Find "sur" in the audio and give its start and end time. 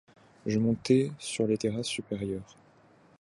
1.19-1.45